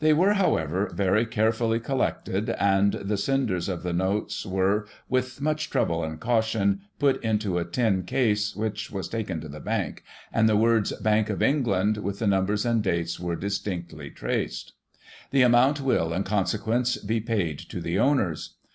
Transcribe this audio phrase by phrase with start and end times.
[0.00, 1.96] They were, however, very care Digiti ized by Google 26 GOSSIP.
[1.96, 6.80] [1838 fully collected, and the cinders of the notes were, with much trouble and caution,
[6.98, 11.30] put into a tin case, which was taken to the Bank, and the words 'Bank
[11.30, 14.74] of England,' with the numbers and dates, were distinctly traced.
[15.30, 18.56] The amount will, in consequence, be paid to the owners.